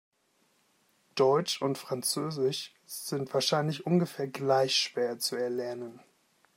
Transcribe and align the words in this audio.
Deutsch 1.13 1.61
und 1.61 1.77
Französisch 1.77 2.73
sind 2.87 3.31
wahrscheinlich 3.35 3.85
ungefähr 3.85 4.27
gleich 4.27 4.75
schwer 4.75 5.19
zu 5.19 5.35
erlernen. 5.35 5.99